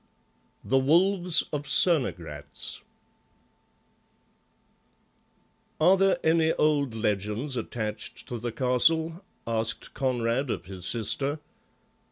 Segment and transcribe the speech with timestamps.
[0.63, 2.81] THE WOLVES OF CERNOGRATZ
[5.79, 11.39] "Are there any old legends attached to the castle?" asked Conrad of his sister.